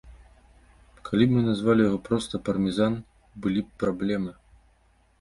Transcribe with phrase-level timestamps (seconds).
[1.09, 2.93] Калі б мы назвалі яго проста пармезан,
[3.47, 4.31] былі б праблемы.